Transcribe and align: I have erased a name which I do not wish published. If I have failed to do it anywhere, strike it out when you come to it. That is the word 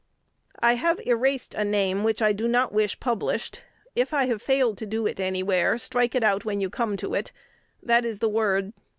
I 0.61 0.73
have 0.77 0.99
erased 1.05 1.53
a 1.53 1.63
name 1.63 2.03
which 2.03 2.23
I 2.23 2.33
do 2.33 2.47
not 2.47 2.71
wish 2.71 2.99
published. 2.99 3.61
If 3.95 4.15
I 4.15 4.25
have 4.25 4.41
failed 4.41 4.79
to 4.79 4.87
do 4.87 5.05
it 5.05 5.19
anywhere, 5.19 5.77
strike 5.77 6.15
it 6.15 6.23
out 6.23 6.43
when 6.43 6.59
you 6.59 6.71
come 6.71 6.97
to 6.97 7.13
it. 7.13 7.31
That 7.83 8.03
is 8.03 8.17
the 8.17 8.27
word 8.27 8.73